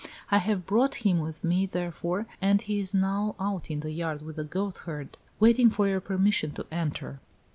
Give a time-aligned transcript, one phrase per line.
[0.31, 4.23] I have brought him with me, therefore, and he is now out in the yard
[4.23, 7.19] with the goatherd, waiting for your permission to enter."